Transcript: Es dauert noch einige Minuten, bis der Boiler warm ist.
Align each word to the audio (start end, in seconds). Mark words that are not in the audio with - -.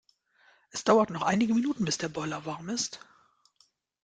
Es 0.71 0.83
dauert 0.83 1.11
noch 1.11 1.21
einige 1.21 1.53
Minuten, 1.53 1.85
bis 1.85 1.99
der 1.99 2.09
Boiler 2.09 2.43
warm 2.47 2.69
ist. 2.69 3.01